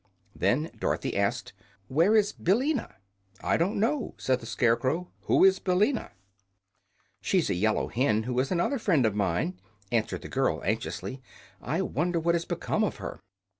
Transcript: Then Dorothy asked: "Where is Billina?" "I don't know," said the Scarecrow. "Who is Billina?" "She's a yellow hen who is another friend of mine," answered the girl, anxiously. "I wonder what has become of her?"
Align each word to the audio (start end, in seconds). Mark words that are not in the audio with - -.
Then 0.35 0.71
Dorothy 0.79 1.15
asked: 1.15 1.53
"Where 1.87 2.15
is 2.15 2.31
Billina?" 2.33 2.95
"I 3.43 3.55
don't 3.55 3.79
know," 3.79 4.15
said 4.17 4.39
the 4.39 4.47
Scarecrow. 4.47 5.11
"Who 5.25 5.45
is 5.45 5.59
Billina?" 5.59 6.13
"She's 7.21 7.51
a 7.51 7.53
yellow 7.53 7.87
hen 7.87 8.23
who 8.23 8.39
is 8.39 8.51
another 8.51 8.79
friend 8.79 9.05
of 9.05 9.13
mine," 9.13 9.59
answered 9.91 10.23
the 10.23 10.27
girl, 10.27 10.59
anxiously. 10.65 11.21
"I 11.61 11.83
wonder 11.83 12.19
what 12.19 12.33
has 12.33 12.45
become 12.45 12.83
of 12.83 12.95
her?" 12.95 13.19